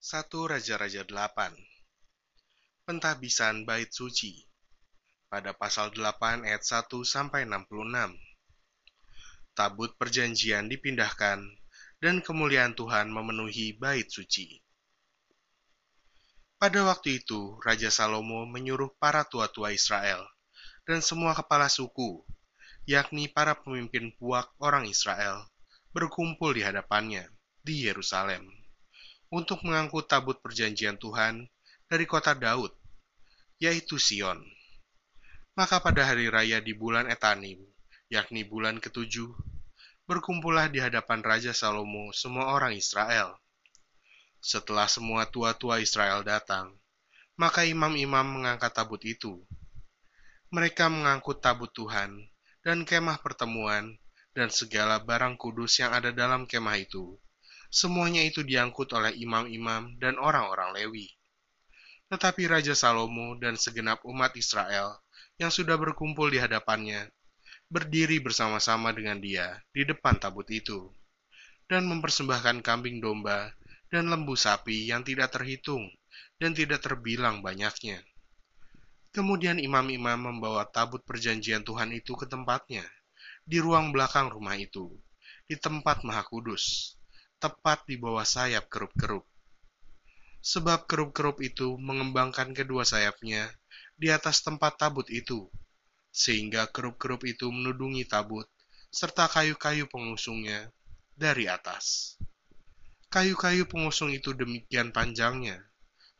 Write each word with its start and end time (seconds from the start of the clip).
1 0.00 0.32
Raja-Raja 0.32 1.04
8 1.04 2.88
Pentahbisan 2.88 3.68
Bait 3.68 3.92
Suci. 3.92 4.32
Pada 5.28 5.52
pasal 5.52 5.92
8 5.92 6.40
ayat 6.48 6.64
1 6.64 6.88
sampai 7.04 7.44
66 7.44 8.16
Tabut 9.52 9.92
perjanjian 10.00 10.72
dipindahkan 10.72 11.44
dan 12.00 12.24
kemuliaan 12.24 12.72
Tuhan 12.72 13.12
memenuhi 13.12 13.76
bait 13.76 14.08
suci. 14.08 14.64
Pada 16.56 16.80
waktu 16.88 17.20
itu, 17.20 17.60
Raja 17.60 17.92
Salomo 17.92 18.48
menyuruh 18.48 18.96
para 18.96 19.28
tua-tua 19.28 19.76
Israel 19.76 20.24
dan 20.88 21.04
semua 21.04 21.36
kepala 21.36 21.68
suku, 21.68 22.24
yakni 22.88 23.28
para 23.28 23.52
pemimpin 23.52 24.16
puak 24.16 24.48
orang 24.64 24.88
Israel, 24.88 25.44
berkumpul 25.92 26.56
di 26.56 26.64
hadapannya 26.64 27.28
di 27.60 27.84
Yerusalem 27.84 28.59
untuk 29.30 29.62
mengangkut 29.62 30.10
tabut 30.10 30.42
perjanjian 30.42 30.98
Tuhan 30.98 31.46
dari 31.86 32.02
kota 32.02 32.34
Daud, 32.34 32.74
yaitu 33.62 33.94
Sion. 33.94 34.42
Maka 35.54 35.78
pada 35.78 36.02
hari 36.02 36.26
raya 36.26 36.58
di 36.58 36.74
bulan 36.74 37.06
Etanim, 37.06 37.62
yakni 38.10 38.42
bulan 38.42 38.82
ketujuh, 38.82 39.30
berkumpullah 40.10 40.66
di 40.66 40.82
hadapan 40.82 41.22
Raja 41.22 41.54
Salomo 41.54 42.10
semua 42.10 42.50
orang 42.50 42.74
Israel. 42.74 43.38
Setelah 44.42 44.90
semua 44.90 45.30
tua-tua 45.30 45.78
Israel 45.78 46.26
datang, 46.26 46.74
maka 47.38 47.62
imam-imam 47.62 48.26
mengangkat 48.26 48.74
tabut 48.74 48.98
itu. 49.06 49.46
Mereka 50.50 50.90
mengangkut 50.90 51.38
tabut 51.38 51.70
Tuhan 51.70 52.18
dan 52.66 52.82
kemah 52.82 53.22
pertemuan 53.22 53.94
dan 54.34 54.50
segala 54.50 54.98
barang 54.98 55.38
kudus 55.38 55.78
yang 55.78 55.94
ada 55.94 56.10
dalam 56.10 56.50
kemah 56.50 56.82
itu 56.82 57.14
Semuanya 57.70 58.26
itu 58.26 58.42
diangkut 58.42 58.90
oleh 58.98 59.14
imam-imam 59.14 59.94
dan 60.02 60.18
orang-orang 60.18 60.74
Lewi. 60.74 61.06
Tetapi 62.10 62.50
Raja 62.50 62.74
Salomo 62.74 63.38
dan 63.38 63.54
segenap 63.54 64.02
umat 64.02 64.34
Israel 64.34 64.98
yang 65.38 65.54
sudah 65.54 65.78
berkumpul 65.78 66.34
di 66.34 66.42
hadapannya 66.42 67.06
berdiri 67.70 68.18
bersama-sama 68.18 68.90
dengan 68.90 69.22
dia 69.22 69.62
di 69.70 69.86
depan 69.86 70.18
tabut 70.18 70.50
itu 70.50 70.90
dan 71.70 71.86
mempersembahkan 71.86 72.66
kambing 72.66 72.98
domba 72.98 73.54
dan 73.86 74.10
lembu 74.10 74.34
sapi 74.34 74.90
yang 74.90 75.06
tidak 75.06 75.30
terhitung 75.30 75.86
dan 76.42 76.50
tidak 76.50 76.82
terbilang 76.82 77.38
banyaknya. 77.46 78.02
Kemudian 79.14 79.62
imam-imam 79.62 80.18
membawa 80.18 80.66
tabut 80.66 81.06
perjanjian 81.06 81.62
Tuhan 81.62 81.94
itu 81.94 82.18
ke 82.18 82.26
tempatnya, 82.26 82.82
di 83.46 83.62
ruang 83.62 83.94
belakang 83.94 84.30
rumah 84.30 84.58
itu, 84.58 84.90
di 85.46 85.54
tempat 85.58 86.02
maha 86.06 86.22
kudus, 86.26 86.94
tepat 87.40 87.88
di 87.88 87.96
bawah 87.96 88.28
sayap 88.28 88.68
kerup-kerup. 88.68 89.24
Sebab 90.44 90.84
kerup-kerup 90.84 91.40
itu 91.40 91.80
mengembangkan 91.80 92.52
kedua 92.52 92.84
sayapnya 92.84 93.48
di 93.96 94.12
atas 94.12 94.44
tempat 94.44 94.76
tabut 94.76 95.08
itu, 95.08 95.48
sehingga 96.12 96.68
kerup-kerup 96.68 97.24
itu 97.24 97.48
menudungi 97.48 98.04
tabut 98.04 98.44
serta 98.92 99.24
kayu-kayu 99.32 99.88
pengusungnya 99.88 100.68
dari 101.16 101.48
atas. 101.48 102.16
Kayu-kayu 103.08 103.64
pengusung 103.64 104.12
itu 104.12 104.36
demikian 104.36 104.92
panjangnya, 104.92 105.64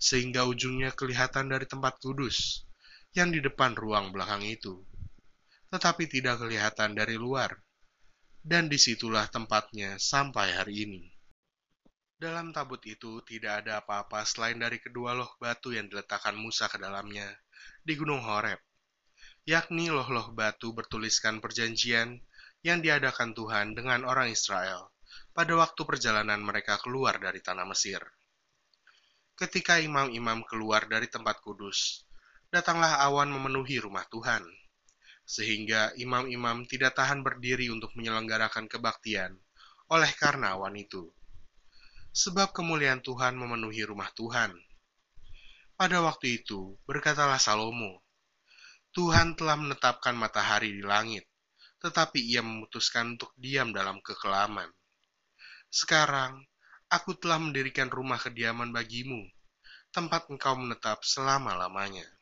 sehingga 0.00 0.48
ujungnya 0.48 0.96
kelihatan 0.96 1.52
dari 1.52 1.68
tempat 1.68 2.00
kudus 2.00 2.64
yang 3.12 3.28
di 3.28 3.44
depan 3.44 3.76
ruang 3.76 4.08
belakang 4.08 4.40
itu, 4.40 4.80
tetapi 5.68 6.08
tidak 6.08 6.40
kelihatan 6.40 6.96
dari 6.96 7.20
luar 7.20 7.60
dan 8.40 8.72
di 8.72 8.80
situlah 8.80 9.28
tempatnya 9.28 10.00
sampai 10.00 10.56
hari 10.56 10.88
ini. 10.88 11.02
Dalam 12.20 12.52
tabut 12.52 12.80
itu 12.84 13.24
tidak 13.24 13.64
ada 13.64 13.80
apa-apa 13.80 14.24
selain 14.28 14.60
dari 14.60 14.76
kedua 14.76 15.16
loh 15.16 15.32
batu 15.40 15.72
yang 15.72 15.88
diletakkan 15.88 16.36
Musa 16.36 16.68
ke 16.68 16.76
dalamnya 16.76 17.28
di 17.80 17.96
Gunung 17.96 18.20
Horeb, 18.20 18.60
yakni 19.48 19.88
loh-loh 19.88 20.32
batu 20.32 20.72
bertuliskan 20.76 21.40
perjanjian 21.40 22.20
yang 22.60 22.84
diadakan 22.84 23.32
Tuhan 23.32 23.72
dengan 23.72 24.04
orang 24.04 24.28
Israel 24.28 24.92
pada 25.32 25.56
waktu 25.56 25.80
perjalanan 25.80 26.44
mereka 26.44 26.76
keluar 26.76 27.16
dari 27.16 27.40
tanah 27.40 27.64
Mesir. 27.64 28.04
Ketika 29.32 29.80
imam-imam 29.80 30.44
keluar 30.44 30.84
dari 30.84 31.08
tempat 31.08 31.40
kudus, 31.40 32.04
datanglah 32.52 33.00
awan 33.00 33.32
memenuhi 33.32 33.80
rumah 33.80 34.04
Tuhan 34.12 34.44
sehingga 35.30 35.94
imam-imam 35.94 36.66
tidak 36.66 36.98
tahan 36.98 37.22
berdiri 37.22 37.70
untuk 37.70 37.94
menyelenggarakan 37.94 38.66
kebaktian 38.66 39.38
oleh 39.86 40.10
karena 40.18 40.58
awan 40.58 40.74
itu. 40.74 41.06
Sebab 42.10 42.50
kemuliaan 42.50 42.98
Tuhan 42.98 43.38
memenuhi 43.38 43.86
rumah 43.86 44.10
Tuhan. 44.10 44.50
Pada 45.78 46.02
waktu 46.02 46.42
itu, 46.42 46.74
berkatalah 46.82 47.38
Salomo, 47.38 48.02
Tuhan 48.90 49.38
telah 49.38 49.54
menetapkan 49.54 50.18
matahari 50.18 50.74
di 50.74 50.82
langit, 50.82 51.30
tetapi 51.78 52.18
ia 52.18 52.42
memutuskan 52.42 53.14
untuk 53.14 53.30
diam 53.38 53.70
dalam 53.70 54.02
kekelaman. 54.02 54.66
Sekarang, 55.70 56.42
aku 56.90 57.14
telah 57.14 57.38
mendirikan 57.38 57.86
rumah 57.86 58.18
kediaman 58.18 58.74
bagimu, 58.74 59.22
tempat 59.94 60.26
engkau 60.26 60.58
menetap 60.58 61.06
selama-lamanya. 61.06 62.19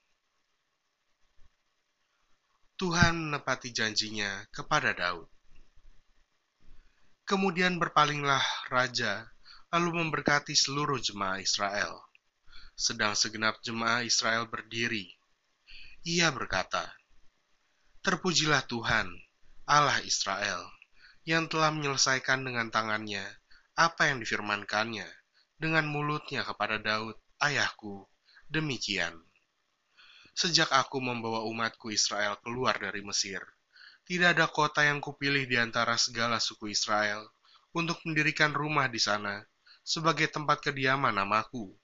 Tuhan 2.79 3.27
menepati 3.27 3.75
janjinya 3.75 4.47
kepada 4.55 4.95
Daud. 4.95 5.27
Kemudian 7.27 7.75
berpalinglah 7.83 8.47
raja, 8.71 9.27
lalu 9.75 9.99
memberkati 9.99 10.55
seluruh 10.55 11.03
jemaah 11.03 11.43
Israel. 11.43 11.99
Sedang 12.79 13.19
segenap 13.19 13.59
jemaah 13.67 14.07
Israel 14.07 14.47
berdiri. 14.47 15.11
Ia 16.07 16.31
berkata, 16.31 16.87
Terpujilah 18.07 18.63
Tuhan, 18.71 19.11
Allah 19.67 19.99
Israel, 20.07 20.63
yang 21.27 21.51
telah 21.51 21.75
menyelesaikan 21.75 22.47
dengan 22.47 22.71
tangannya 22.71 23.27
apa 23.75 24.07
yang 24.07 24.23
difirmankannya 24.23 25.11
dengan 25.59 25.83
mulutnya 25.91 26.47
kepada 26.47 26.79
Daud, 26.79 27.19
ayahku, 27.43 28.07
demikian 28.47 29.28
sejak 30.39 30.71
aku 30.71 31.03
membawa 31.03 31.43
umatku 31.51 31.91
Israel 31.91 32.39
keluar 32.47 32.79
dari 32.79 33.03
Mesir. 33.03 33.43
Tidak 34.07 34.39
ada 34.39 34.47
kota 34.47 34.87
yang 34.87 35.03
kupilih 35.03 35.51
di 35.51 35.59
antara 35.59 35.99
segala 35.99 36.39
suku 36.39 36.71
Israel 36.71 37.27
untuk 37.75 37.99
mendirikan 38.07 38.55
rumah 38.55 38.87
di 38.87 39.03
sana 39.03 39.43
sebagai 39.83 40.31
tempat 40.31 40.63
kediaman 40.63 41.19
namaku. 41.19 41.75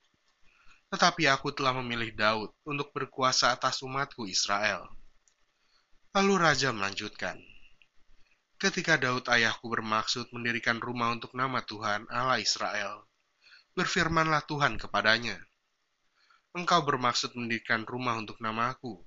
Tetapi 0.95 1.27
aku 1.27 1.51
telah 1.51 1.75
memilih 1.83 2.15
Daud 2.15 2.55
untuk 2.63 2.95
berkuasa 2.95 3.51
atas 3.51 3.83
umatku 3.83 4.31
Israel. 4.31 4.87
Lalu 6.15 6.35
raja 6.39 6.71
melanjutkan, 6.71 7.35
Ketika 8.55 8.95
Daud 8.95 9.27
ayahku 9.27 9.67
bermaksud 9.67 10.31
mendirikan 10.31 10.79
rumah 10.79 11.11
untuk 11.11 11.35
nama 11.35 11.59
Tuhan 11.67 12.07
Allah 12.07 12.39
Israel, 12.39 13.03
berfirmanlah 13.75 14.47
Tuhan 14.47 14.79
kepadanya, 14.79 15.43
engkau 16.55 16.87
bermaksud 16.87 17.35
mendirikan 17.35 17.83
rumah 17.83 18.15
untuk 18.15 18.39
namaku, 18.39 19.03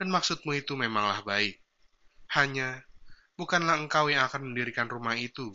dan 0.00 0.08
maksudmu 0.08 0.56
itu 0.56 0.72
memanglah 0.80 1.20
baik. 1.20 1.60
Hanya, 2.32 2.88
bukanlah 3.36 3.76
engkau 3.76 4.08
yang 4.08 4.24
akan 4.24 4.48
mendirikan 4.48 4.88
rumah 4.88 5.12
itu, 5.12 5.52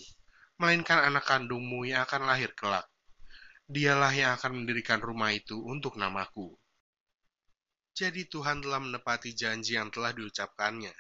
melainkan 0.62 1.02
anak 1.02 1.26
kandungmu 1.26 1.90
yang 1.90 2.06
akan 2.06 2.30
lahir 2.30 2.54
kelak. 2.54 2.86
Dialah 3.66 4.14
yang 4.14 4.38
akan 4.38 4.62
mendirikan 4.62 5.02
rumah 5.02 5.34
itu 5.34 5.58
untuk 5.58 5.98
namaku. 5.98 6.54
Jadi 7.98 8.30
Tuhan 8.30 8.62
telah 8.62 8.78
menepati 8.78 9.34
janji 9.34 9.82
yang 9.82 9.90
telah 9.90 10.14
diucapkannya. 10.14 10.94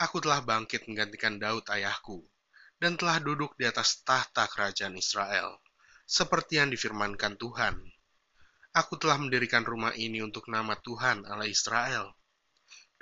Aku 0.00 0.24
telah 0.24 0.40
bangkit 0.40 0.88
menggantikan 0.88 1.36
Daud 1.36 1.68
ayahku, 1.68 2.24
dan 2.80 2.96
telah 2.96 3.20
duduk 3.20 3.52
di 3.60 3.68
atas 3.68 4.00
tahta 4.08 4.48
kerajaan 4.48 4.96
Israel, 4.96 5.60
seperti 6.08 6.56
yang 6.56 6.72
difirmankan 6.72 7.36
Tuhan 7.36 7.99
Aku 8.70 8.94
telah 8.94 9.18
mendirikan 9.18 9.66
rumah 9.66 9.90
ini 9.98 10.22
untuk 10.22 10.46
nama 10.46 10.78
Tuhan 10.78 11.26
Allah 11.26 11.50
Israel, 11.50 12.14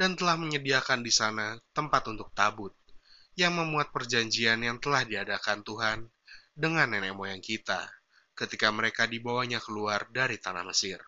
dan 0.01 0.17
telah 0.17 0.41
menyediakan 0.41 1.05
di 1.05 1.13
sana 1.13 1.61
tempat 1.77 2.09
untuk 2.09 2.33
tabut, 2.33 2.73
yang 3.37 3.53
memuat 3.53 3.93
perjanjian 3.93 4.65
yang 4.65 4.81
telah 4.81 5.05
diadakan 5.05 5.61
Tuhan 5.63 5.99
dengan 6.57 6.91
nenek 6.91 7.13
moyang 7.13 7.45
kita 7.45 7.87
ketika 8.33 8.71
mereka 8.73 9.05
dibawanya 9.05 9.61
keluar 9.61 10.09
dari 10.09 10.41
tanah 10.41 10.65
Mesir. 10.67 11.03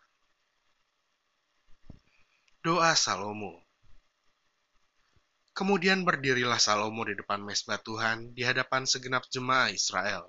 Doa 2.61 2.93
Salomo 2.93 3.65
Kemudian 5.57 6.05
berdirilah 6.05 6.61
Salomo 6.61 7.03
di 7.09 7.17
depan 7.17 7.41
mesbah 7.43 7.81
Tuhan 7.81 8.37
di 8.37 8.45
hadapan 8.45 8.85
segenap 8.85 9.25
jemaah 9.33 9.73
Israel. 9.73 10.29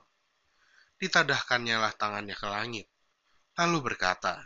Ditadahkannya 0.98 1.78
lah 1.78 1.94
tangannya 1.94 2.33
ke 2.33 2.48
langit, 2.50 2.88
lalu 3.59 3.92
berkata, 3.92 4.44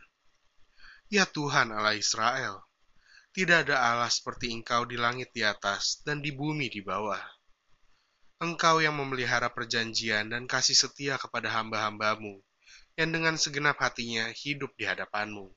Ya 1.12 1.30
Tuhan 1.30 1.69
Allah 1.69 1.94
Israel, 1.94 2.66
tidak 3.30 3.69
ada 3.69 3.78
Allah 3.78 4.10
seperti 4.10 4.50
engkau 4.50 4.88
di 4.88 4.98
langit 4.98 5.30
di 5.36 5.46
atas 5.46 6.02
dan 6.02 6.24
di 6.24 6.34
bumi 6.34 6.72
di 6.72 6.81
bawah. 6.81 7.22
Engkau 8.42 8.81
yang 8.81 8.98
memelihara 8.98 9.52
perjanjian 9.54 10.31
dan 10.31 10.50
kasih 10.50 10.75
setia 10.75 11.16
kepada 11.22 11.52
hamba-hambamu, 11.52 12.42
yang 12.96 13.12
dengan 13.12 13.36
segenap 13.36 13.78
hatinya 13.80 14.31
hidup 14.31 14.74
di 14.80 14.88
hadapanmu. 14.88 15.51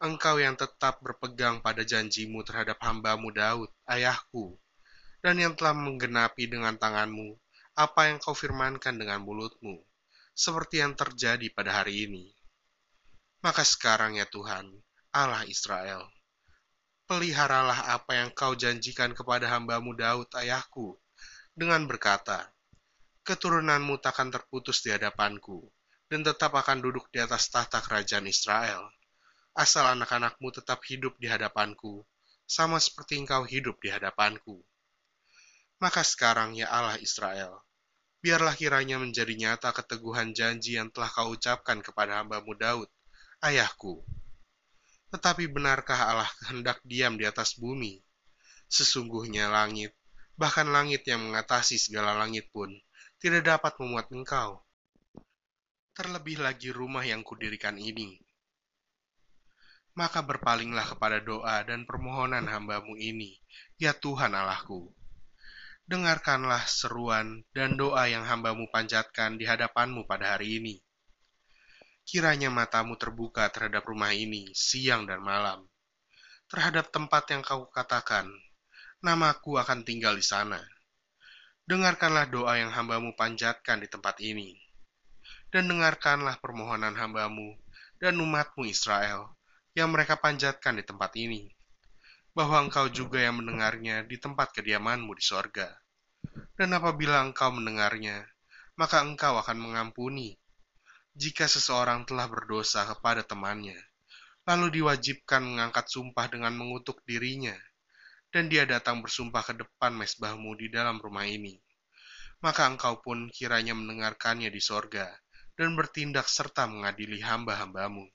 Engkau 0.00 0.40
yang 0.40 0.56
tetap 0.56 1.02
berpegang 1.04 1.60
pada 1.60 1.84
janjimu 1.84 2.40
terhadap 2.46 2.80
hambamu 2.80 3.28
Daud, 3.28 3.68
ayahku, 3.84 4.56
dan 5.20 5.36
yang 5.36 5.52
telah 5.52 5.76
menggenapi 5.76 6.48
dengan 6.48 6.76
tanganmu 6.80 7.36
apa 7.76 8.08
yang 8.08 8.16
kau 8.20 8.32
firmankan 8.32 8.96
dengan 8.96 9.20
mulutmu, 9.20 9.80
seperti 10.40 10.80
yang 10.80 10.96
terjadi 10.96 11.52
pada 11.52 11.84
hari 11.84 12.08
ini. 12.08 12.32
Maka 13.44 13.60
sekarang 13.60 14.16
ya 14.16 14.24
Tuhan, 14.24 14.72
Allah 15.12 15.44
Israel, 15.44 16.08
peliharalah 17.04 17.92
apa 17.92 18.16
yang 18.16 18.32
kau 18.32 18.56
janjikan 18.56 19.12
kepada 19.12 19.52
hambamu 19.52 19.92
Daud 19.92 20.32
ayahku, 20.32 20.96
dengan 21.52 21.84
berkata, 21.84 22.48
keturunanmu 23.20 24.00
takkan 24.00 24.32
terputus 24.32 24.80
di 24.80 24.88
hadapanku, 24.96 25.68
dan 26.08 26.24
tetap 26.24 26.56
akan 26.56 26.80
duduk 26.80 27.12
di 27.12 27.20
atas 27.20 27.52
tahta 27.52 27.84
kerajaan 27.84 28.24
Israel. 28.24 28.88
Asal 29.52 29.92
anak-anakmu 29.92 30.56
tetap 30.56 30.80
hidup 30.88 31.20
di 31.20 31.28
hadapanku, 31.28 32.00
sama 32.48 32.80
seperti 32.80 33.20
engkau 33.20 33.44
hidup 33.44 33.76
di 33.84 33.92
hadapanku. 33.92 34.56
Maka 35.84 36.00
sekarang 36.00 36.56
ya 36.56 36.72
Allah 36.72 36.96
Israel, 36.96 37.60
biarlah 38.20 38.52
kiranya 38.52 39.00
menjadi 39.00 39.32
nyata 39.32 39.72
keteguhan 39.72 40.36
janji 40.36 40.76
yang 40.76 40.92
telah 40.92 41.08
kau 41.08 41.32
ucapkan 41.32 41.80
kepada 41.80 42.20
hambamu 42.20 42.52
Daud, 42.52 42.88
ayahku. 43.40 44.04
Tetapi 45.10 45.48
benarkah 45.50 45.96
Allah 45.96 46.30
hendak 46.52 46.78
diam 46.84 47.16
di 47.16 47.24
atas 47.24 47.56
bumi? 47.56 48.04
Sesungguhnya 48.70 49.50
langit, 49.50 49.96
bahkan 50.36 50.68
langit 50.68 51.02
yang 51.08 51.32
mengatasi 51.32 51.80
segala 51.80 52.14
langit 52.14 52.46
pun, 52.54 52.70
tidak 53.18 53.42
dapat 53.56 53.74
memuat 53.82 54.06
engkau. 54.12 54.62
Terlebih 55.96 56.38
lagi 56.38 56.70
rumah 56.70 57.02
yang 57.02 57.26
kudirikan 57.26 57.74
ini. 57.74 58.20
Maka 59.98 60.22
berpalinglah 60.22 60.86
kepada 60.86 61.18
doa 61.18 61.66
dan 61.66 61.82
permohonan 61.82 62.46
hambamu 62.46 62.94
ini, 62.94 63.42
ya 63.74 63.90
Tuhan 63.90 64.30
Allahku 64.38 64.99
dengarkanlah 65.90 66.70
seruan 66.70 67.42
dan 67.50 67.74
doa 67.74 68.06
yang 68.06 68.22
hambamu 68.22 68.70
panjatkan 68.70 69.34
di 69.34 69.42
hadapanmu 69.42 70.06
pada 70.06 70.38
hari 70.38 70.62
ini. 70.62 70.78
Kiranya 72.06 72.46
matamu 72.46 72.94
terbuka 72.94 73.50
terhadap 73.50 73.82
rumah 73.90 74.14
ini 74.14 74.54
siang 74.54 75.02
dan 75.10 75.18
malam, 75.18 75.66
terhadap 76.46 76.94
tempat 76.94 77.26
yang 77.34 77.42
kau 77.42 77.66
katakan, 77.74 78.30
namaku 79.02 79.58
akan 79.58 79.82
tinggal 79.82 80.14
di 80.14 80.22
sana. 80.22 80.62
Dengarkanlah 81.66 82.30
doa 82.30 82.54
yang 82.54 82.70
hambamu 82.70 83.18
panjatkan 83.18 83.82
di 83.82 83.90
tempat 83.90 84.22
ini, 84.22 84.54
dan 85.50 85.66
dengarkanlah 85.66 86.38
permohonan 86.38 86.94
hambamu 86.94 87.58
dan 87.98 88.14
umatmu 88.14 88.62
Israel 88.62 89.34
yang 89.74 89.90
mereka 89.90 90.14
panjatkan 90.22 90.78
di 90.78 90.86
tempat 90.86 91.18
ini 91.18 91.50
bahwa 92.40 92.64
engkau 92.64 92.88
juga 92.88 93.20
yang 93.20 93.44
mendengarnya 93.44 94.00
di 94.08 94.16
tempat 94.16 94.56
kediamanmu 94.56 95.12
di 95.12 95.20
sorga. 95.20 95.68
Dan 96.56 96.72
apabila 96.72 97.20
engkau 97.20 97.52
mendengarnya, 97.52 98.24
maka 98.80 99.04
engkau 99.04 99.36
akan 99.36 99.60
mengampuni. 99.60 100.40
Jika 101.12 101.44
seseorang 101.44 102.08
telah 102.08 102.32
berdosa 102.32 102.88
kepada 102.88 103.20
temannya, 103.20 103.76
lalu 104.48 104.80
diwajibkan 104.80 105.44
mengangkat 105.44 105.92
sumpah 105.92 106.32
dengan 106.32 106.56
mengutuk 106.56 107.04
dirinya, 107.04 107.52
dan 108.32 108.48
dia 108.48 108.64
datang 108.64 109.04
bersumpah 109.04 109.44
ke 109.44 109.60
depan 109.60 109.92
mesbahmu 110.00 110.56
di 110.56 110.72
dalam 110.72 110.96
rumah 110.96 111.28
ini, 111.28 111.60
maka 112.40 112.64
engkau 112.72 113.04
pun 113.04 113.28
kiranya 113.28 113.76
mendengarkannya 113.76 114.48
di 114.48 114.64
sorga, 114.64 115.12
dan 115.60 115.76
bertindak 115.76 116.24
serta 116.24 116.64
mengadili 116.64 117.20
hamba-hambamu, 117.20 118.08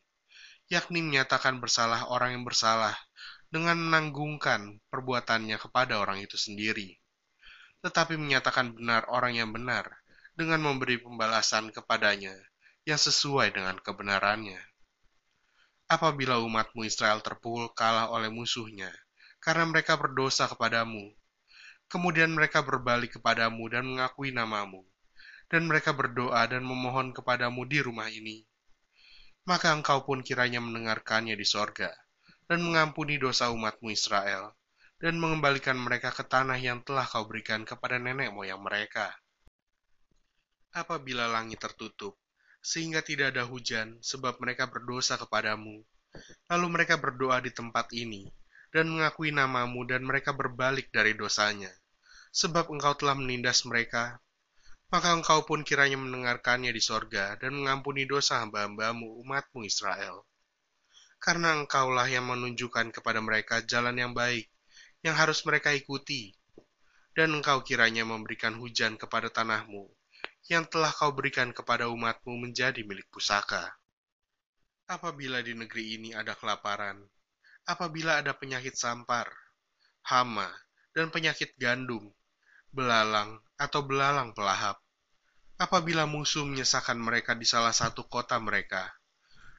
yakni 0.65 1.05
menyatakan 1.05 1.61
bersalah 1.61 2.09
orang 2.09 2.41
yang 2.41 2.43
bersalah, 2.47 2.97
dengan 3.55 3.79
menanggungkan 3.79 4.83
perbuatannya 4.91 5.55
kepada 5.55 6.03
orang 6.03 6.19
itu 6.19 6.35
sendiri, 6.35 6.99
tetapi 7.79 8.19
menyatakan 8.19 8.75
benar 8.75 9.07
orang 9.07 9.39
yang 9.39 9.55
benar 9.55 9.95
dengan 10.35 10.59
memberi 10.59 10.99
pembalasan 10.99 11.71
kepadanya 11.71 12.35
yang 12.83 12.99
sesuai 12.99 13.55
dengan 13.55 13.79
kebenarannya. 13.79 14.59
Apabila 15.87 16.43
umatmu 16.43 16.83
Israel 16.83 17.23
terpukul 17.23 17.71
kalah 17.71 18.11
oleh 18.11 18.27
musuhnya 18.27 18.91
karena 19.39 19.63
mereka 19.71 19.95
berdosa 19.95 20.51
kepadamu, 20.51 21.15
kemudian 21.87 22.35
mereka 22.35 22.59
berbalik 22.59 23.15
kepadamu 23.15 23.71
dan 23.71 23.87
mengakui 23.87 24.35
namamu, 24.35 24.83
dan 25.47 25.63
mereka 25.63 25.95
berdoa 25.95 26.43
dan 26.51 26.59
memohon 26.59 27.15
kepadamu 27.15 27.63
di 27.63 27.79
rumah 27.79 28.11
ini, 28.11 28.43
maka 29.47 29.71
engkau 29.71 30.03
pun 30.03 30.19
kiranya 30.27 30.59
mendengarkannya 30.59 31.39
di 31.39 31.47
sorga 31.47 31.95
dan 32.45 32.61
mengampuni 32.61 33.17
dosa 33.17 33.49
umatmu 33.49 33.89
Israel, 33.89 34.53
dan 35.01 35.17
mengembalikan 35.17 35.73
mereka 35.75 36.13
ke 36.13 36.21
tanah 36.21 36.61
yang 36.61 36.85
telah 36.85 37.01
kau 37.01 37.25
berikan 37.25 37.65
kepada 37.65 37.97
nenek 37.97 38.29
moyang 38.29 38.61
mereka. 38.61 39.17
Apabila 40.69 41.25
langit 41.25 41.57
tertutup, 41.57 42.13
sehingga 42.61 43.01
tidak 43.01 43.33
ada 43.33 43.49
hujan, 43.49 43.97
sebab 44.05 44.37
mereka 44.37 44.69
berdosa 44.69 45.17
kepadamu, 45.17 45.81
lalu 46.45 46.67
mereka 46.69 47.01
berdoa 47.01 47.41
di 47.41 47.49
tempat 47.49 47.89
ini, 47.97 48.29
dan 48.69 48.93
mengakui 48.93 49.33
namamu, 49.33 49.81
dan 49.89 50.05
mereka 50.05 50.29
berbalik 50.29 50.93
dari 50.93 51.17
dosanya, 51.17 51.73
sebab 52.29 52.69
engkau 52.69 52.93
telah 52.93 53.17
menindas 53.17 53.65
mereka, 53.65 54.21
maka 54.93 55.17
engkau 55.17 55.41
pun 55.49 55.65
kiranya 55.65 55.97
mendengarkannya 55.97 56.69
di 56.69 56.81
sorga, 56.83 57.33
dan 57.41 57.57
mengampuni 57.57 58.05
dosa 58.05 58.37
hamba-hambamu, 58.45 59.17
umatmu 59.25 59.65
Israel 59.65 60.21
karena 61.25 61.57
engkaulah 61.57 62.05
yang 62.05 62.29
menunjukkan 62.29 62.93
kepada 62.93 63.17
mereka 63.17 63.65
jalan 63.65 63.97
yang 63.97 64.13
baik, 64.13 64.45
yang 65.01 65.17
harus 65.17 65.41
mereka 65.41 65.73
ikuti. 65.73 66.37
Dan 67.17 67.33
engkau 67.41 67.65
kiranya 67.65 68.05
memberikan 68.05 68.53
hujan 68.61 68.93
kepada 68.93 69.33
tanahmu, 69.33 69.89
yang 70.45 70.69
telah 70.69 70.93
kau 70.93 71.09
berikan 71.17 71.49
kepada 71.49 71.89
umatmu 71.89 72.37
menjadi 72.37 72.85
milik 72.85 73.09
pusaka. 73.09 73.73
Apabila 74.85 75.41
di 75.41 75.57
negeri 75.57 75.97
ini 75.97 76.13
ada 76.13 76.37
kelaparan, 76.37 77.01
apabila 77.65 78.21
ada 78.21 78.37
penyakit 78.37 78.77
sampar, 78.77 79.25
hama, 80.05 80.45
dan 80.93 81.09
penyakit 81.09 81.57
gandum, 81.57 82.13
belalang 82.69 83.41
atau 83.57 83.81
belalang 83.81 84.29
pelahap, 84.37 84.77
apabila 85.57 86.05
musuh 86.05 86.45
menyesakan 86.45 87.01
mereka 87.01 87.33
di 87.33 87.49
salah 87.49 87.73
satu 87.73 88.05
kota 88.05 88.37
mereka, 88.37 88.93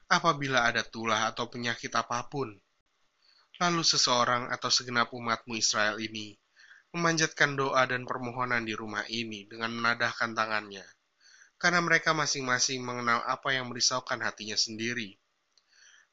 apabila 0.07 0.63
ada 0.63 0.87
tulah 0.87 1.27
atau 1.27 1.51
penyakit 1.51 1.91
apa 1.91 2.31
pun. 2.31 2.47
Lalu 3.59 3.83
seseorang 3.83 4.47
atau 4.55 4.71
segenap 4.71 5.11
umatmu 5.11 5.59
Israel 5.59 5.99
ini 5.99 6.39
memanjatkan 6.95 7.59
doa 7.59 7.83
dan 7.83 8.07
permohonan 8.07 8.63
di 8.63 8.71
rumah 8.71 9.03
ini 9.11 9.43
dengan 9.51 9.75
menadahkan 9.75 10.31
tangannya, 10.31 10.87
karena 11.59 11.83
mereka 11.83 12.15
masing-masing 12.15 12.79
mengenal 12.79 13.19
apa 13.27 13.51
yang 13.51 13.67
merisaukan 13.67 14.23
hatinya 14.23 14.55
sendiri. 14.55 15.19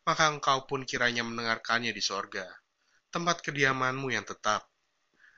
Maka 0.03 0.29
engkau 0.35 0.67
pun 0.67 0.83
kiranya 0.83 1.23
mendengarkannya 1.23 1.95
di 1.95 2.03
sorga, 2.03 2.45
tempat 3.15 3.47
kediamanmu 3.47 4.11
yang 4.11 4.27
tetap, 4.27 4.67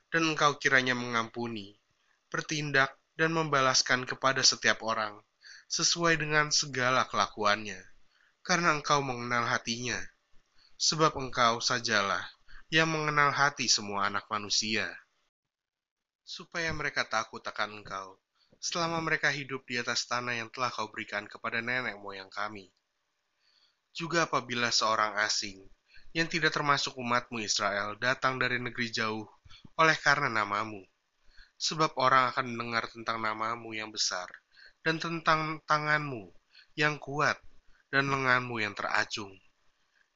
dan 0.09 0.33
engkau 0.33 0.57
kiranya 0.57 0.97
mengampuni, 0.97 1.77
bertindak, 2.33 2.97
dan 3.13 3.29
membalaskan 3.37 4.09
kepada 4.09 4.41
setiap 4.41 4.81
orang, 4.81 5.21
sesuai 5.69 6.17
dengan 6.17 6.49
segala 6.49 7.05
kelakuannya 7.05 7.96
karena 8.47 8.79
engkau 8.79 9.03
mengenal 9.03 9.43
hatinya, 9.43 9.99
sebab 10.79 11.19
engkau 11.19 11.59
sajalah 11.59 12.23
yang 12.71 12.87
mengenal 12.87 13.35
hati 13.35 13.67
semua 13.67 14.07
anak 14.07 14.23
manusia, 14.31 14.87
supaya 16.23 16.71
mereka 16.71 17.03
takut 17.03 17.43
akan 17.43 17.83
engkau, 17.83 18.15
selama 18.63 19.03
mereka 19.03 19.27
hidup 19.35 19.67
di 19.67 19.75
atas 19.75 20.07
tanah 20.07 20.39
yang 20.39 20.47
telah 20.47 20.71
kau 20.71 20.87
berikan 20.87 21.27
kepada 21.27 21.59
nenek 21.59 21.99
moyang 21.99 22.31
kami. 22.31 22.71
Juga 23.91 24.31
apabila 24.31 24.71
seorang 24.71 25.19
asing, 25.27 25.67
yang 26.15 26.31
tidak 26.31 26.55
termasuk 26.55 26.95
umatmu 26.95 27.43
Israel, 27.43 27.99
datang 27.99 28.39
dari 28.39 28.63
negeri 28.63 28.87
jauh 28.95 29.27
oleh 29.75 29.97
karena 29.99 30.31
namamu, 30.31 30.87
sebab 31.59 31.99
orang 31.99 32.31
akan 32.31 32.55
mendengar 32.55 32.87
tentang 32.95 33.19
namamu 33.19 33.75
yang 33.75 33.91
besar, 33.91 34.31
dan 34.87 35.03
tentang 35.03 35.59
tanganmu 35.67 36.31
yang 36.79 36.95
kuat, 36.95 37.35
dan 37.93 38.11
lenganmu 38.11 38.59
yang 38.59 38.75
teracung. 38.75 39.31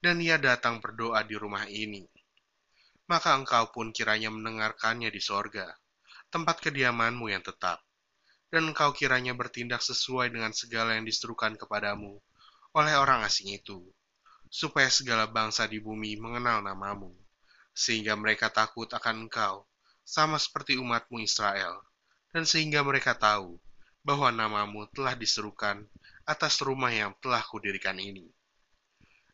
Dan 0.01 0.17
ia 0.17 0.41
datang 0.41 0.81
berdoa 0.81 1.21
di 1.21 1.37
rumah 1.37 1.69
ini. 1.69 2.09
Maka 3.05 3.37
engkau 3.37 3.69
pun 3.69 3.93
kiranya 3.93 4.33
mendengarkannya 4.33 5.13
di 5.13 5.21
sorga, 5.21 5.67
tempat 6.33 6.63
kediamanmu 6.63 7.29
yang 7.29 7.43
tetap. 7.45 7.83
Dan 8.51 8.73
engkau 8.73 8.91
kiranya 8.91 9.31
bertindak 9.37 9.79
sesuai 9.79 10.33
dengan 10.33 10.51
segala 10.51 10.97
yang 10.97 11.05
diserukan 11.07 11.55
kepadamu 11.55 12.19
oleh 12.71 12.95
orang 12.95 13.23
asing 13.27 13.51
itu, 13.51 13.83
supaya 14.47 14.87
segala 14.87 15.27
bangsa 15.27 15.67
di 15.67 15.79
bumi 15.79 16.15
mengenal 16.19 16.63
namamu, 16.63 17.11
sehingga 17.71 18.15
mereka 18.15 18.51
takut 18.51 18.87
akan 18.91 19.27
engkau, 19.27 19.67
sama 20.03 20.35
seperti 20.35 20.75
umatmu 20.75 21.23
Israel, 21.23 21.83
dan 22.31 22.43
sehingga 22.43 22.83
mereka 22.83 23.15
tahu 23.15 23.59
bahwa 24.03 24.31
namamu 24.31 24.87
telah 24.91 25.15
diserukan 25.15 25.87
atas 26.25 26.61
rumah 26.61 26.93
yang 26.93 27.17
telah 27.17 27.41
kudirikan 27.41 27.97
ini. 27.97 28.29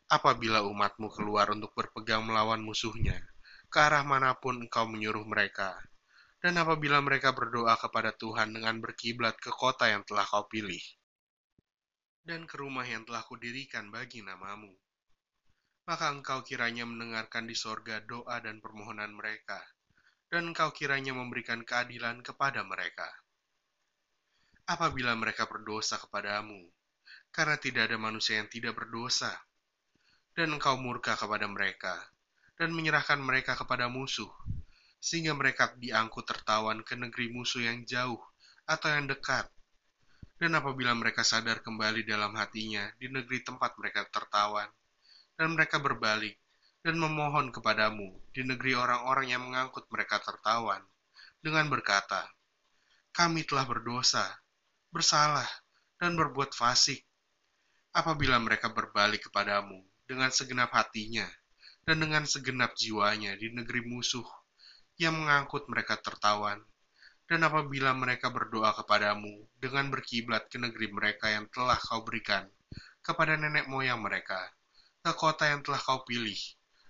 Apabila 0.08 0.64
umatmu 0.64 1.12
keluar 1.12 1.52
untuk 1.52 1.76
berpegang 1.76 2.24
melawan 2.24 2.64
musuhnya, 2.64 3.20
ke 3.68 3.76
arah 3.76 4.00
mana 4.00 4.32
pun 4.32 4.64
engkau 4.64 4.88
menyuruh 4.88 5.28
mereka, 5.28 5.76
dan 6.40 6.56
apabila 6.56 7.04
mereka 7.04 7.36
berdoa 7.36 7.76
kepada 7.76 8.16
Tuhan 8.16 8.56
dengan 8.56 8.80
berkiblat 8.80 9.36
ke 9.36 9.52
kota 9.52 9.92
yang 9.92 10.08
telah 10.08 10.24
kau 10.24 10.48
pilih, 10.48 10.80
dan 12.24 12.48
ke 12.48 12.56
rumah 12.56 12.88
yang 12.88 13.04
telah 13.04 13.20
kudirikan 13.28 13.92
bagi 13.92 14.24
namamu, 14.24 14.72
maka 15.84 16.08
engkau 16.08 16.40
kiranya 16.40 16.88
mendengarkan 16.88 17.44
di 17.44 17.52
sorga 17.52 18.00
doa 18.00 18.40
dan 18.40 18.64
permohonan 18.64 19.12
mereka, 19.12 19.60
dan 20.32 20.52
engkau 20.52 20.72
kiranya 20.72 21.12
memberikan 21.12 21.64
keadilan 21.64 22.24
kepada 22.24 22.64
mereka. 22.64 23.08
Apabila 24.68 25.16
mereka 25.16 25.48
berdosa 25.48 25.96
kepadamu, 25.96 26.68
karena 27.30 27.56
tidak 27.60 27.92
ada 27.92 27.98
manusia 28.00 28.40
yang 28.40 28.48
tidak 28.50 28.76
berdosa. 28.76 29.30
Dan 30.34 30.54
engkau 30.54 30.78
murka 30.78 31.18
kepada 31.18 31.50
mereka, 31.50 31.98
dan 32.58 32.70
menyerahkan 32.70 33.18
mereka 33.18 33.58
kepada 33.58 33.90
musuh, 33.90 34.30
sehingga 34.98 35.34
mereka 35.34 35.74
diangkut 35.78 36.26
tertawan 36.26 36.82
ke 36.86 36.94
negeri 36.94 37.30
musuh 37.30 37.62
yang 37.62 37.82
jauh 37.86 38.18
atau 38.66 38.88
yang 38.90 39.06
dekat. 39.10 39.50
Dan 40.38 40.54
apabila 40.54 40.94
mereka 40.94 41.26
sadar 41.26 41.58
kembali 41.66 42.06
dalam 42.06 42.30
hatinya 42.38 42.86
di 43.02 43.10
negeri 43.10 43.42
tempat 43.42 43.74
mereka 43.78 44.06
tertawan, 44.06 44.70
dan 45.34 45.54
mereka 45.54 45.82
berbalik 45.82 46.38
dan 46.82 46.94
memohon 46.98 47.50
kepadamu 47.50 48.14
di 48.30 48.46
negeri 48.46 48.78
orang-orang 48.78 49.34
yang 49.34 49.42
mengangkut 49.42 49.90
mereka 49.90 50.22
tertawan, 50.22 50.82
dengan 51.42 51.66
berkata, 51.66 52.26
Kami 53.10 53.42
telah 53.42 53.66
berdosa, 53.66 54.22
bersalah, 54.94 55.46
dan 55.98 56.14
berbuat 56.14 56.54
fasik, 56.54 57.02
apabila 57.92 58.36
mereka 58.38 58.72
berbalik 58.72 59.30
kepadamu 59.30 59.84
dengan 60.08 60.28
segenap 60.32 60.72
hatinya 60.72 61.28
dan 61.88 62.04
dengan 62.04 62.28
segenap 62.28 62.76
jiwanya 62.76 63.32
di 63.40 63.48
negeri 63.48 63.84
musuh 63.88 64.24
yang 64.98 65.14
mengangkut 65.14 65.64
mereka 65.70 65.96
tertawan, 65.96 66.60
dan 67.30 67.40
apabila 67.44 67.94
mereka 67.94 68.28
berdoa 68.32 68.74
kepadamu 68.74 69.46
dengan 69.56 69.88
berkiblat 69.88 70.50
ke 70.50 70.58
negeri 70.58 70.90
mereka 70.90 71.30
yang 71.30 71.46
telah 71.48 71.78
kau 71.78 72.02
berikan 72.02 72.44
kepada 73.00 73.38
nenek 73.38 73.70
moyang 73.70 74.02
mereka, 74.02 74.36
ke 75.00 75.12
kota 75.14 75.48
yang 75.48 75.62
telah 75.62 75.78
kau 75.78 76.02
pilih, 76.02 76.36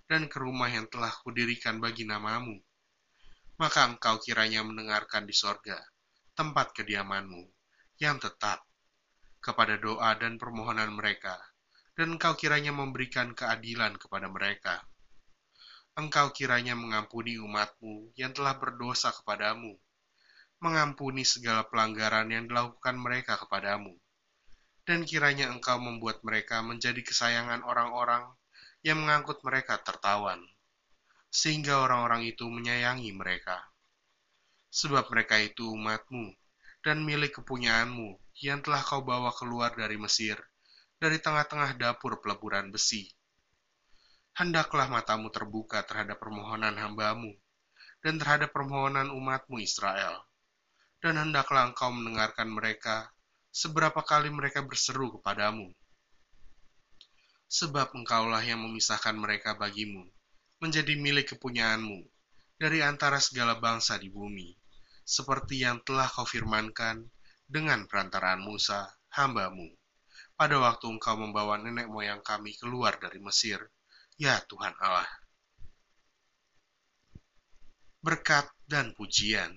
dan 0.09 0.25
ke 0.25 0.41
rumah 0.41 0.67
yang 0.67 0.89
telah 0.89 1.13
kudirikan 1.21 1.77
bagi 1.77 2.03
namamu, 2.03 2.57
maka 3.61 3.85
engkau 3.85 4.17
kiranya 4.17 4.65
mendengarkan 4.65 5.27
di 5.27 5.35
sorga, 5.35 5.77
tempat 6.33 6.73
kediamanmu, 6.73 7.45
yang 8.01 8.17
tetap, 8.17 8.65
kepada 9.39 9.79
doa 9.79 10.15
dan 10.19 10.35
permohonan 10.35 10.91
mereka, 10.95 11.39
dan 11.95 12.15
engkau 12.15 12.35
kiranya 12.35 12.71
memberikan 12.71 13.35
keadilan 13.35 13.95
kepada 13.95 14.27
mereka. 14.27 14.83
Engkau 15.99 16.31
kiranya 16.31 16.75
mengampuni 16.79 17.35
umatmu 17.39 18.15
yang 18.15 18.31
telah 18.31 18.55
berdosa 18.55 19.11
kepadamu, 19.11 19.75
mengampuni 20.63 21.23
segala 21.23 21.67
pelanggaran 21.67 22.27
yang 22.31 22.47
dilakukan 22.47 22.95
mereka 22.95 23.39
kepadamu, 23.39 23.95
dan 24.87 25.03
kiranya 25.03 25.51
engkau 25.51 25.79
membuat 25.79 26.23
mereka 26.23 26.63
menjadi 26.63 26.99
kesayangan 27.03 27.63
orang-orang 27.67 28.27
yang 28.83 29.03
mengangkut 29.03 29.43
mereka 29.43 29.79
tertawan, 29.79 30.39
sehingga 31.27 31.83
orang-orang 31.83 32.27
itu 32.27 32.47
menyayangi 32.47 33.11
mereka. 33.11 33.59
Sebab 34.71 35.11
mereka 35.11 35.35
itu 35.41 35.67
umatmu, 35.67 36.31
dan 36.89 37.05
milik 37.05 37.37
kepunyaanmu 37.37 38.17
yang 38.41 38.65
telah 38.65 38.81
kau 38.81 39.05
bawa 39.05 39.29
keluar 39.37 39.77
dari 39.77 39.93
Mesir, 40.01 40.41
dari 40.97 41.21
tengah-tengah 41.21 41.77
dapur 41.77 42.17
peleburan 42.17 42.73
besi. 42.73 43.05
Hendaklah 44.33 44.89
matamu 44.89 45.29
terbuka 45.29 45.85
terhadap 45.85 46.17
permohonan 46.17 46.73
hambamu, 46.73 47.29
dan 48.01 48.17
terhadap 48.17 48.49
permohonan 48.49 49.13
umatmu 49.13 49.61
Israel. 49.61 50.17
Dan 50.97 51.21
hendaklah 51.21 51.69
engkau 51.69 51.93
mendengarkan 51.93 52.49
mereka 52.49 53.13
seberapa 53.53 54.01
kali 54.01 54.33
mereka 54.33 54.65
berseru 54.65 55.13
kepadamu. 55.21 55.69
Sebab 57.53 57.93
engkaulah 58.01 58.41
yang 58.41 58.65
memisahkan 58.65 59.13
mereka 59.13 59.53
bagimu, 59.53 60.09
menjadi 60.57 60.97
milik 60.97 61.37
kepunyaanmu, 61.37 62.01
dari 62.57 62.81
antara 62.81 63.21
segala 63.21 63.61
bangsa 63.61 64.01
di 64.01 64.09
bumi 64.09 64.57
seperti 65.09 65.65
yang 65.65 65.81
telah 65.81 66.05
kau 66.05 66.21
firmankan 66.21 67.01
dengan 67.49 67.89
perantaraan 67.89 68.45
Musa, 68.45 68.85
hambamu, 69.17 69.65
pada 70.37 70.61
waktu 70.61 70.85
engkau 70.85 71.17
membawa 71.17 71.57
nenek 71.57 71.89
moyang 71.89 72.21
kami 72.21 72.53
keluar 72.61 73.01
dari 73.01 73.17
Mesir, 73.17 73.57
ya 74.21 74.37
Tuhan 74.45 74.77
Allah. 74.77 75.09
Berkat 78.05 78.53
dan 78.69 78.93
pujian. 78.93 79.49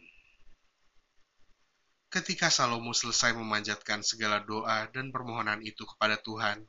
Ketika 2.08 2.48
Salomo 2.48 2.96
selesai 2.96 3.36
memanjatkan 3.36 4.00
segala 4.00 4.40
doa 4.40 4.88
dan 4.88 5.12
permohonan 5.12 5.60
itu 5.60 5.84
kepada 5.84 6.16
Tuhan, 6.16 6.64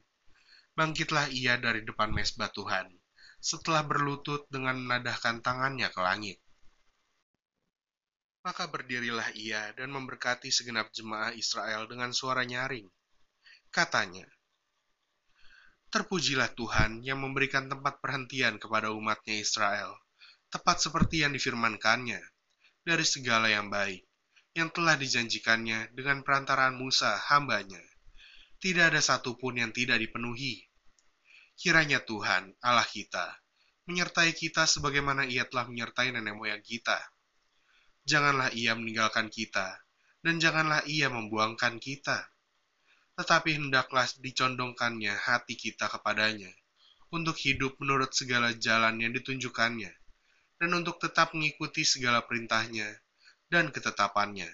bangkitlah 0.76 1.32
ia 1.32 1.56
dari 1.56 1.88
depan 1.88 2.12
mesbah 2.12 2.52
Tuhan, 2.52 2.92
setelah 3.40 3.88
berlutut 3.88 4.44
dengan 4.52 4.76
menadahkan 4.76 5.40
tangannya 5.40 5.88
ke 5.88 6.00
langit 6.04 6.44
maka 8.44 8.68
berdirilah 8.68 9.32
ia 9.40 9.72
dan 9.72 9.88
memberkati 9.96 10.52
segenap 10.52 10.92
jemaah 10.92 11.32
Israel 11.32 11.88
dengan 11.88 12.12
suara 12.12 12.44
nyaring. 12.44 12.92
Katanya, 13.72 14.28
Terpujilah 15.88 16.52
Tuhan 16.58 17.06
yang 17.06 17.24
memberikan 17.24 17.70
tempat 17.72 18.04
perhentian 18.04 18.60
kepada 18.60 18.92
umatnya 18.92 19.40
Israel, 19.40 19.96
tepat 20.52 20.82
seperti 20.82 21.24
yang 21.24 21.32
difirmankannya, 21.32 22.20
dari 22.84 23.06
segala 23.08 23.48
yang 23.48 23.70
baik, 23.70 24.04
yang 24.58 24.74
telah 24.74 24.98
dijanjikannya 24.98 25.94
dengan 25.94 26.26
perantaraan 26.26 26.76
Musa, 26.76 27.16
hambanya. 27.30 27.80
Tidak 28.58 28.90
ada 28.90 29.00
satupun 29.00 29.62
yang 29.62 29.70
tidak 29.70 30.02
dipenuhi. 30.02 30.66
Kiranya 31.54 32.02
Tuhan, 32.02 32.58
Allah 32.66 32.90
kita, 32.90 33.38
menyertai 33.86 34.34
kita 34.34 34.66
sebagaimana 34.66 35.30
ia 35.30 35.46
telah 35.46 35.70
menyertai 35.70 36.10
nenek 36.10 36.34
moyang 36.34 36.64
kita 36.66 37.13
janganlah 38.04 38.52
ia 38.52 38.76
meninggalkan 38.76 39.32
kita, 39.32 39.80
dan 40.20 40.36
janganlah 40.40 40.84
ia 40.88 41.08
membuangkan 41.08 41.80
kita. 41.80 42.28
Tetapi 43.16 43.56
hendaklah 43.56 44.08
dicondongkannya 44.20 45.14
hati 45.16 45.56
kita 45.56 45.88
kepadanya, 45.88 46.52
untuk 47.14 47.38
hidup 47.40 47.80
menurut 47.80 48.12
segala 48.12 48.52
jalan 48.58 49.00
yang 49.00 49.16
ditunjukkannya, 49.16 49.92
dan 50.60 50.70
untuk 50.76 51.00
tetap 51.00 51.32
mengikuti 51.32 51.88
segala 51.88 52.26
perintahnya 52.26 52.92
dan 53.48 53.72
ketetapannya, 53.72 54.50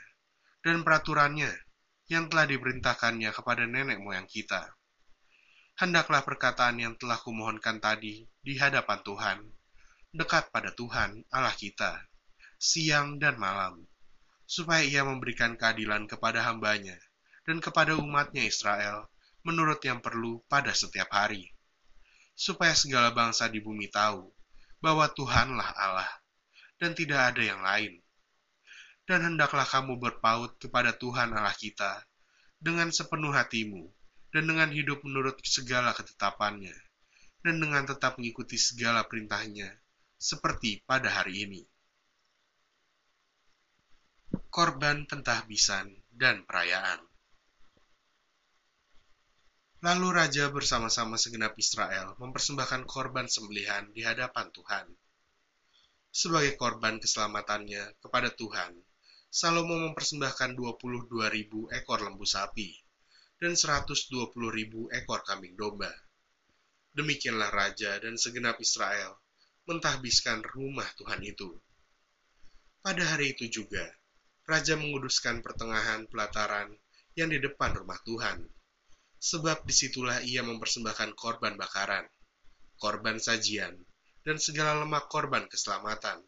dan 0.61 0.85
peraturannya 0.85 1.49
yang 2.09 2.29
telah 2.29 2.45
diperintahkannya 2.49 3.29
kepada 3.33 3.63
nenek 3.65 4.01
moyang 4.01 4.27
kita. 4.29 4.75
Hendaklah 5.79 6.27
perkataan 6.27 6.83
yang 6.83 6.93
telah 6.99 7.15
kumohonkan 7.15 7.79
tadi 7.79 8.27
di 8.43 8.59
hadapan 8.59 8.99
Tuhan, 8.99 9.37
dekat 10.11 10.51
pada 10.51 10.75
Tuhan 10.75 11.23
Allah 11.31 11.55
kita 11.55 12.08
siang 12.59 13.23
dan 13.23 13.39
malam, 13.39 13.87
supaya 14.43 14.83
ia 14.83 15.07
memberikan 15.07 15.55
keadilan 15.55 16.11
kepada 16.11 16.43
hambanya 16.43 16.99
dan 17.47 17.63
kepada 17.63 17.95
umatnya 17.95 18.43
Israel 18.43 19.07
menurut 19.47 19.79
yang 19.87 20.03
perlu 20.03 20.43
pada 20.51 20.75
setiap 20.75 21.07
hari, 21.15 21.55
supaya 22.35 22.75
segala 22.75 23.15
bangsa 23.15 23.47
di 23.47 23.63
bumi 23.63 23.87
tahu 23.87 24.27
bahwa 24.83 25.07
Tuhanlah 25.07 25.71
Allah 25.71 26.11
dan 26.83 26.91
tidak 26.91 27.31
ada 27.31 27.41
yang 27.47 27.63
lain. 27.63 28.03
Dan 29.07 29.23
hendaklah 29.23 29.65
kamu 29.65 29.95
berpaut 29.97 30.59
kepada 30.59 30.91
Tuhan 30.93 31.31
Allah 31.31 31.55
kita 31.55 32.03
dengan 32.59 32.91
sepenuh 32.91 33.31
hatimu 33.31 33.87
dan 34.35 34.43
dengan 34.45 34.67
hidup 34.67 34.99
menurut 35.07 35.39
segala 35.47 35.95
ketetapannya 35.95 36.75
dan 37.39 37.55
dengan 37.57 37.87
tetap 37.87 38.19
mengikuti 38.19 38.59
segala 38.59 39.07
perintahnya 39.07 39.71
seperti 40.19 40.83
pada 40.83 41.07
hari 41.07 41.47
ini 41.47 41.63
korban 44.49 45.07
pentahbisan, 45.07 45.89
dan 46.19 46.43
perayaan. 46.43 46.99
Lalu 49.79 50.07
raja 50.11 50.51
bersama-sama 50.51 51.15
segenap 51.15 51.55
Israel 51.55 52.19
mempersembahkan 52.19 52.83
korban 52.83 53.31
sembelihan 53.31 53.87
di 53.95 54.03
hadapan 54.03 54.51
Tuhan. 54.51 54.85
Sebagai 56.11 56.59
korban 56.59 56.99
keselamatannya 56.99 57.95
kepada 58.03 58.27
Tuhan, 58.35 58.75
Salomo 59.31 59.79
mempersembahkan 59.79 60.57
22.000 60.57 61.77
ekor 61.79 61.99
lembu 62.03 62.25
sapi 62.27 62.75
dan 63.39 63.55
120.000 63.55 64.35
ekor 64.99 65.19
kambing 65.23 65.55
domba. 65.55 65.93
Demikianlah 66.91 67.47
raja 67.47 67.95
dan 68.03 68.19
segenap 68.19 68.59
Israel 68.59 69.15
mentahbiskan 69.63 70.43
rumah 70.43 70.89
Tuhan 70.99 71.23
itu. 71.23 71.55
Pada 72.81 73.05
hari 73.05 73.37
itu 73.37 73.47
juga, 73.47 73.85
raja 74.49 74.73
menguduskan 74.73 75.45
pertengahan 75.45 76.09
pelataran 76.09 76.73
yang 77.13 77.29
di 77.29 77.37
depan 77.37 77.77
rumah 77.77 78.01
Tuhan. 78.01 78.49
sebab 79.19 79.67
di 79.67 79.75
situlah 79.75 80.23
ia 80.23 80.39
mempersembahkan 80.47 81.11
korban 81.19 81.59
bakaran, 81.59 82.07
korban 82.79 83.19
sajian, 83.19 83.75
dan 84.23 84.39
segala 84.39 84.79
lemak 84.79 85.11
korban 85.11 85.43
keselamatan. 85.51 86.23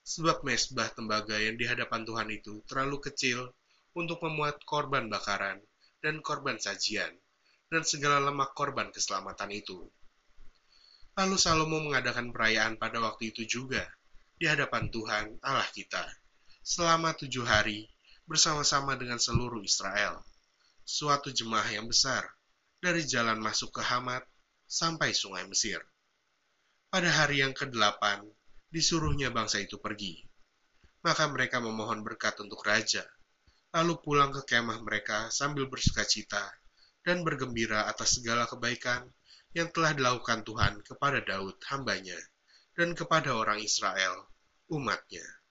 Sebab 0.00 0.40
mesbah 0.40 0.88
tembaga 0.96 1.36
yang 1.36 1.60
di 1.60 1.68
hadapan 1.68 2.08
Tuhan 2.08 2.32
itu 2.32 2.64
terlalu 2.64 3.04
kecil 3.04 3.52
untuk 3.92 4.24
memuat 4.24 4.64
korban 4.64 5.12
bakaran 5.12 5.60
dan 6.00 6.24
korban 6.24 6.56
sajian, 6.56 7.12
dan 7.68 7.84
segala 7.84 8.24
lemak 8.24 8.56
korban 8.56 8.88
keselamatan 8.88 9.52
itu. 9.52 9.84
Lalu 11.20 11.36
Salomo 11.36 11.84
mengadakan 11.84 12.32
perayaan 12.32 12.80
pada 12.80 12.96
waktu 13.04 13.36
itu 13.36 13.44
juga 13.44 13.84
di 14.40 14.48
hadapan 14.48 14.88
Tuhan 14.88 15.36
Allah 15.44 15.68
kita 15.68 16.25
selama 16.66 17.14
tujuh 17.14 17.46
hari 17.46 17.86
bersama-sama 18.26 18.98
dengan 18.98 19.22
seluruh 19.22 19.62
Israel. 19.62 20.18
Suatu 20.82 21.30
jemaah 21.30 21.70
yang 21.70 21.86
besar 21.86 22.26
dari 22.82 23.06
jalan 23.06 23.38
masuk 23.38 23.70
ke 23.70 23.82
Hamat 23.86 24.26
sampai 24.66 25.14
sungai 25.14 25.46
Mesir. 25.46 25.78
Pada 26.90 27.06
hari 27.06 27.38
yang 27.38 27.54
ke-8, 27.54 28.02
disuruhnya 28.74 29.30
bangsa 29.30 29.62
itu 29.62 29.78
pergi. 29.78 30.26
Maka 31.06 31.30
mereka 31.30 31.62
memohon 31.62 32.02
berkat 32.02 32.34
untuk 32.42 32.66
raja, 32.66 33.06
lalu 33.70 34.02
pulang 34.02 34.34
ke 34.34 34.42
kemah 34.42 34.82
mereka 34.82 35.30
sambil 35.30 35.70
bersuka 35.70 36.02
cita 36.02 36.50
dan 37.06 37.22
bergembira 37.22 37.86
atas 37.86 38.18
segala 38.18 38.42
kebaikan 38.50 39.06
yang 39.54 39.70
telah 39.70 39.94
dilakukan 39.94 40.42
Tuhan 40.42 40.82
kepada 40.82 41.22
Daud 41.22 41.62
hambanya 41.70 42.18
dan 42.74 42.98
kepada 42.98 43.38
orang 43.38 43.62
Israel, 43.62 44.26
umatnya. 44.66 45.45